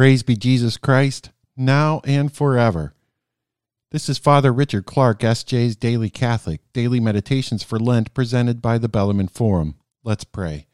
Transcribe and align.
Praise 0.00 0.22
be 0.22 0.34
Jesus 0.34 0.78
Christ, 0.78 1.28
now 1.58 2.00
and 2.06 2.32
forever. 2.32 2.94
This 3.90 4.08
is 4.08 4.16
Father 4.16 4.50
Richard 4.50 4.86
Clarke, 4.86 5.20
SJ's 5.20 5.76
Daily 5.76 6.08
Catholic, 6.08 6.62
Daily 6.72 7.00
Meditations 7.00 7.62
for 7.62 7.78
Lent, 7.78 8.14
presented 8.14 8.62
by 8.62 8.78
the 8.78 8.88
Bellarmine 8.88 9.28
Forum. 9.28 9.74
Let's 10.02 10.24
pray. 10.24 10.68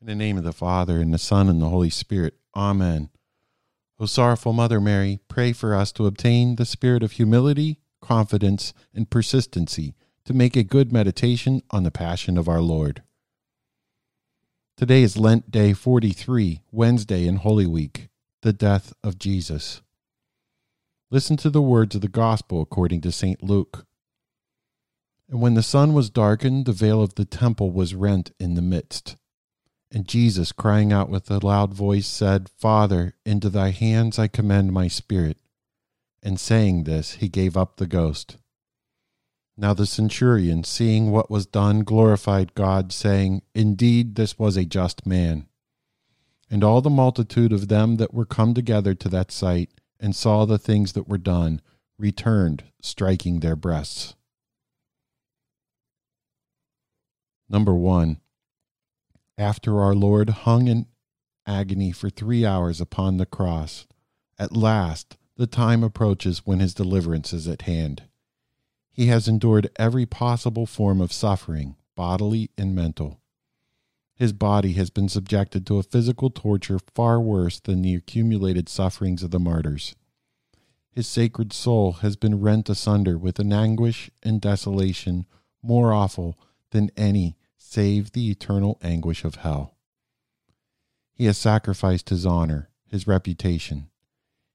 In 0.00 0.06
the 0.06 0.14
name 0.14 0.38
of 0.38 0.44
the 0.44 0.54
Father, 0.54 0.96
and 0.96 1.12
the 1.12 1.18
Son, 1.18 1.50
and 1.50 1.60
the 1.60 1.68
Holy 1.68 1.90
Spirit. 1.90 2.36
Amen. 2.56 3.10
O 3.98 4.06
sorrowful 4.06 4.54
Mother 4.54 4.80
Mary, 4.80 5.20
pray 5.28 5.52
for 5.52 5.74
us 5.74 5.92
to 5.92 6.06
obtain 6.06 6.56
the 6.56 6.64
spirit 6.64 7.02
of 7.02 7.12
humility, 7.12 7.80
confidence, 8.00 8.72
and 8.94 9.10
persistency 9.10 9.94
to 10.24 10.32
make 10.32 10.56
a 10.56 10.64
good 10.64 10.90
meditation 10.90 11.60
on 11.70 11.82
the 11.82 11.90
Passion 11.90 12.38
of 12.38 12.48
our 12.48 12.62
Lord. 12.62 13.02
Today 14.78 15.02
is 15.02 15.18
Lent 15.18 15.50
Day 15.50 15.74
43, 15.74 16.62
Wednesday 16.72 17.26
in 17.26 17.36
Holy 17.36 17.66
Week 17.66 17.99
the 18.42 18.52
death 18.52 18.92
of 19.04 19.18
Jesus. 19.18 19.82
Listen 21.10 21.36
to 21.38 21.50
the 21.50 21.62
words 21.62 21.94
of 21.94 22.00
the 22.00 22.08
Gospel 22.08 22.62
according 22.62 23.00
to 23.02 23.12
St. 23.12 23.42
Luke. 23.42 23.86
And 25.28 25.40
when 25.40 25.54
the 25.54 25.62
sun 25.62 25.92
was 25.92 26.10
darkened, 26.10 26.66
the 26.66 26.72
veil 26.72 27.02
of 27.02 27.14
the 27.14 27.24
temple 27.24 27.70
was 27.70 27.94
rent 27.94 28.32
in 28.40 28.54
the 28.54 28.62
midst. 28.62 29.16
And 29.92 30.06
Jesus, 30.06 30.52
crying 30.52 30.92
out 30.92 31.08
with 31.08 31.30
a 31.30 31.44
loud 31.44 31.74
voice, 31.74 32.06
said, 32.06 32.48
Father, 32.48 33.14
into 33.24 33.50
thy 33.50 33.70
hands 33.70 34.18
I 34.18 34.28
commend 34.28 34.72
my 34.72 34.88
spirit. 34.88 35.38
And 36.22 36.38
saying 36.38 36.84
this, 36.84 37.14
he 37.14 37.28
gave 37.28 37.56
up 37.56 37.76
the 37.76 37.86
ghost. 37.86 38.36
Now 39.56 39.74
the 39.74 39.86
centurion, 39.86 40.64
seeing 40.64 41.10
what 41.10 41.30
was 41.30 41.44
done, 41.44 41.80
glorified 41.80 42.54
God, 42.54 42.92
saying, 42.92 43.42
Indeed, 43.54 44.14
this 44.14 44.38
was 44.38 44.56
a 44.56 44.64
just 44.64 45.06
man. 45.06 45.48
And 46.50 46.64
all 46.64 46.80
the 46.80 46.90
multitude 46.90 47.52
of 47.52 47.68
them 47.68 47.96
that 47.96 48.12
were 48.12 48.26
come 48.26 48.54
together 48.54 48.94
to 48.94 49.08
that 49.08 49.30
sight, 49.30 49.70
and 50.00 50.16
saw 50.16 50.44
the 50.44 50.58
things 50.58 50.94
that 50.94 51.08
were 51.08 51.18
done, 51.18 51.60
returned, 51.98 52.64
striking 52.82 53.40
their 53.40 53.54
breasts. 53.54 54.14
Number 57.48 57.74
one, 57.74 58.20
after 59.36 59.80
our 59.80 59.94
Lord 59.94 60.30
hung 60.30 60.68
in 60.68 60.86
agony 61.46 61.92
for 61.92 62.10
three 62.10 62.44
hours 62.46 62.80
upon 62.80 63.16
the 63.16 63.26
cross, 63.26 63.86
at 64.38 64.56
last 64.56 65.16
the 65.36 65.46
time 65.46 65.82
approaches 65.82 66.46
when 66.46 66.60
his 66.60 66.74
deliverance 66.74 67.32
is 67.32 67.48
at 67.48 67.62
hand. 67.62 68.04
He 68.92 69.06
has 69.06 69.28
endured 69.28 69.70
every 69.76 70.06
possible 70.06 70.66
form 70.66 71.00
of 71.00 71.12
suffering, 71.12 71.76
bodily 71.96 72.50
and 72.58 72.74
mental. 72.74 73.19
His 74.20 74.34
body 74.34 74.74
has 74.74 74.90
been 74.90 75.08
subjected 75.08 75.66
to 75.66 75.78
a 75.78 75.82
physical 75.82 76.28
torture 76.28 76.78
far 76.94 77.18
worse 77.18 77.58
than 77.58 77.80
the 77.80 77.94
accumulated 77.94 78.68
sufferings 78.68 79.22
of 79.22 79.30
the 79.30 79.40
martyrs. 79.40 79.96
His 80.90 81.06
sacred 81.06 81.54
soul 81.54 81.92
has 82.04 82.16
been 82.16 82.42
rent 82.42 82.68
asunder 82.68 83.16
with 83.16 83.38
an 83.38 83.50
anguish 83.50 84.10
and 84.22 84.38
desolation 84.38 85.24
more 85.62 85.94
awful 85.94 86.38
than 86.70 86.90
any 86.98 87.38
save 87.56 88.12
the 88.12 88.30
eternal 88.30 88.78
anguish 88.82 89.24
of 89.24 89.36
hell. 89.36 89.74
He 91.14 91.24
has 91.24 91.38
sacrificed 91.38 92.10
his 92.10 92.26
honor, 92.26 92.68
his 92.88 93.06
reputation. 93.06 93.88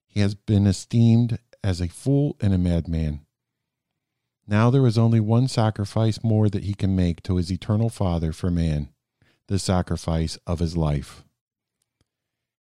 He 0.08 0.20
has 0.20 0.36
been 0.36 0.68
esteemed 0.68 1.40
as 1.64 1.82
a 1.82 1.88
fool 1.88 2.38
and 2.40 2.54
a 2.54 2.60
madman. 2.60 3.26
Now 4.46 4.70
there 4.70 4.86
is 4.86 5.00
only 5.00 5.20
one 5.20 5.48
sacrifice 5.48 6.24
more 6.24 6.50
that 6.50 6.66
he 6.66 6.76
can 6.76 6.96
make 6.96 7.24
to 7.24 7.38
his 7.38 7.52
eternal 7.52 7.90
Father 7.90 8.32
for 8.32 8.52
man 8.52 8.90
the 9.48 9.60
sacrifice 9.60 10.38
of 10.48 10.60
his 10.60 10.76
life. 10.76 11.24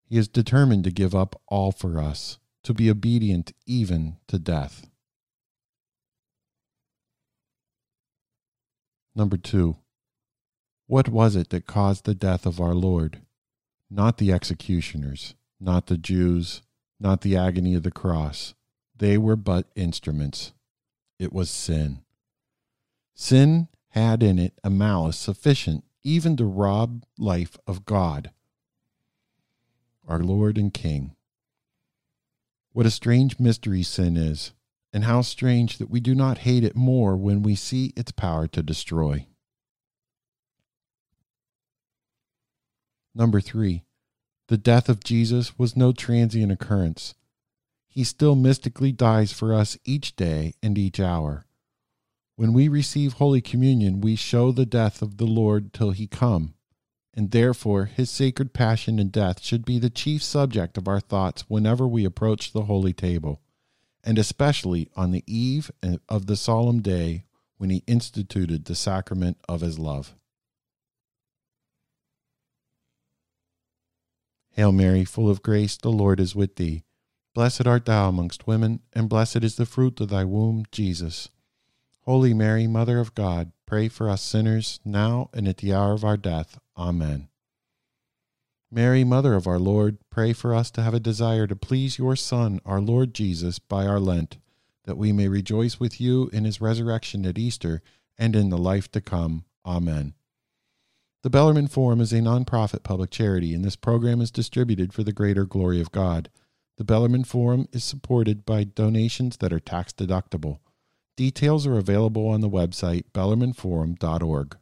He 0.07 0.17
is 0.17 0.27
determined 0.27 0.83
to 0.83 0.91
give 0.91 1.15
up 1.15 1.41
all 1.47 1.71
for 1.71 1.99
us, 1.99 2.37
to 2.63 2.73
be 2.73 2.89
obedient 2.89 3.53
even 3.65 4.17
to 4.27 4.37
death. 4.37 4.87
Number 9.15 9.37
two, 9.37 9.77
what 10.87 11.09
was 11.09 11.35
it 11.35 11.49
that 11.49 11.65
caused 11.65 12.05
the 12.05 12.13
death 12.13 12.45
of 12.45 12.59
our 12.59 12.75
Lord? 12.75 13.21
Not 13.89 14.17
the 14.17 14.31
executioners, 14.31 15.33
not 15.59 15.87
the 15.87 15.97
Jews, 15.97 16.61
not 16.99 17.21
the 17.21 17.35
agony 17.37 17.73
of 17.75 17.83
the 17.83 17.91
cross. 17.91 18.53
They 18.95 19.17
were 19.17 19.35
but 19.35 19.67
instruments. 19.75 20.53
It 21.17 21.33
was 21.33 21.49
sin. 21.49 22.01
Sin 23.13 23.69
had 23.89 24.21
in 24.21 24.37
it 24.37 24.59
a 24.63 24.69
malice 24.69 25.17
sufficient 25.17 25.84
even 26.05 26.37
to 26.37 26.45
rob 26.45 27.03
life 27.17 27.57
of 27.65 27.83
God, 27.83 28.29
our 30.07 30.19
Lord 30.19 30.55
and 30.55 30.71
King. 30.71 31.15
What 32.73 32.85
a 32.85 32.91
strange 32.91 33.39
mystery 33.39 33.81
sin 33.81 34.15
is, 34.15 34.53
and 34.93 35.05
how 35.05 35.23
strange 35.23 35.79
that 35.79 35.89
we 35.89 35.99
do 35.99 36.13
not 36.13 36.39
hate 36.39 36.63
it 36.63 36.75
more 36.75 37.17
when 37.17 37.41
we 37.41 37.55
see 37.55 37.91
its 37.97 38.11
power 38.11 38.47
to 38.49 38.61
destroy. 38.61 39.25
Number 43.15 43.41
three, 43.41 43.83
the 44.47 44.57
death 44.57 44.89
of 44.89 45.03
Jesus 45.03 45.57
was 45.57 45.75
no 45.75 45.91
transient 45.91 46.51
occurrence. 46.51 47.15
He 47.87 48.03
still 48.03 48.35
mystically 48.35 48.91
dies 48.91 49.33
for 49.33 49.55
us 49.55 49.75
each 49.85 50.15
day 50.15 50.53
and 50.61 50.77
each 50.77 50.99
hour. 50.99 51.44
When 52.37 52.51
we 52.51 52.67
receive 52.67 53.13
Holy 53.13 53.39
Communion, 53.39 54.01
we 54.01 54.17
show 54.17 54.51
the 54.51 54.65
death 54.65 55.01
of 55.01 55.17
the 55.17 55.25
Lord 55.25 55.71
till 55.71 55.91
he 55.91 56.05
come, 56.05 56.53
and 57.13 57.31
therefore 57.31 57.85
his 57.85 58.09
sacred 58.09 58.53
passion 58.53 58.99
and 58.99 59.09
death 59.09 59.41
should 59.41 59.63
be 59.63 59.79
the 59.79 59.89
chief 59.89 60.21
subject 60.21 60.77
of 60.77 60.87
our 60.87 60.99
thoughts 60.99 61.45
whenever 61.47 61.87
we 61.87 62.03
approach 62.03 62.51
the 62.51 62.63
holy 62.63 62.91
table, 62.91 63.41
and 64.03 64.19
especially 64.19 64.89
on 64.97 65.11
the 65.11 65.23
eve 65.25 65.71
of 66.09 66.25
the 66.25 66.35
solemn 66.35 66.81
day 66.81 67.23
when 67.57 67.69
he 67.69 67.83
instituted 67.87 68.65
the 68.65 68.75
sacrament 68.75 69.37
of 69.47 69.61
his 69.61 69.79
love. 69.79 70.13
Hail 74.51 74.73
Mary, 74.73 75.05
full 75.05 75.29
of 75.29 75.41
grace, 75.41 75.77
the 75.77 75.89
Lord 75.91 76.19
is 76.19 76.35
with 76.35 76.57
thee. 76.57 76.83
Blessed 77.33 77.65
art 77.65 77.85
thou 77.85 78.09
amongst 78.09 78.47
women, 78.47 78.81
and 78.91 79.07
blessed 79.07 79.43
is 79.43 79.55
the 79.55 79.65
fruit 79.65 80.01
of 80.01 80.09
thy 80.09 80.25
womb, 80.25 80.65
Jesus. 80.71 81.29
Holy 82.05 82.35
Mary, 82.35 82.67
Mother 82.67 82.99
of 82.99 83.15
God, 83.15 83.51
pray 83.65 83.87
for 83.87 84.09
us 84.11 84.21
sinners, 84.21 84.79
now 84.85 85.29
and 85.33 85.47
at 85.47 85.57
the 85.57 85.73
hour 85.73 85.93
of 85.93 86.03
our 86.03 86.17
death. 86.17 86.59
Amen. 86.77 87.29
Mary, 88.71 89.03
Mother 89.03 89.33
of 89.33 89.47
our 89.47 89.57
Lord, 89.57 89.97
pray 90.11 90.31
for 90.31 90.53
us 90.53 90.69
to 90.71 90.83
have 90.83 90.93
a 90.93 90.99
desire 90.99 91.47
to 91.47 91.55
please 91.55 91.97
your 91.97 92.15
Son, 92.15 92.59
our 92.63 92.79
Lord 92.79 93.15
Jesus, 93.15 93.57
by 93.57 93.87
our 93.87 93.99
Lent, 93.99 94.37
that 94.83 94.97
we 94.97 95.11
may 95.11 95.27
rejoice 95.27 95.79
with 95.79 95.99
you 95.99 96.29
in 96.31 96.45
his 96.45 96.61
resurrection 96.61 97.25
at 97.25 97.39
Easter 97.39 97.81
and 98.19 98.35
in 98.35 98.49
the 98.49 98.57
life 98.57 98.91
to 98.91 99.01
come. 99.01 99.45
Amen. 99.65 100.13
The 101.23 101.31
Bellarmine 101.31 101.69
Forum 101.69 102.01
is 102.01 102.13
a 102.13 102.17
nonprofit 102.17 102.83
public 102.83 103.09
charity, 103.09 103.55
and 103.55 103.65
this 103.65 103.75
program 103.75 104.21
is 104.21 104.29
distributed 104.29 104.93
for 104.93 105.03
the 105.03 105.11
greater 105.11 105.45
glory 105.45 105.81
of 105.81 105.91
God. 105.91 106.29
The 106.77 106.83
Bellarmine 106.83 107.23
Forum 107.23 107.67
is 107.71 107.83
supported 107.83 108.45
by 108.45 108.63
donations 108.63 109.37
that 109.37 109.51
are 109.51 109.59
tax 109.59 109.91
deductible. 109.91 110.59
Details 111.17 111.65
are 111.65 111.77
available 111.77 112.27
on 112.27 112.41
the 112.41 112.49
website 112.49 113.05
bellarmineforum.org. 113.13 114.57